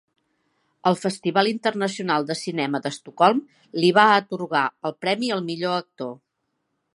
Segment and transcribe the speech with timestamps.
[0.91, 3.43] El Festival Internacional de Cinema d'Estocolm
[3.85, 6.11] li va atorgar el premi al Millor Actor.